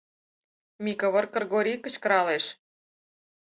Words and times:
—Микывыр 0.83 1.25
Кргори 1.33 1.73
кычкыралеш. 1.83 2.45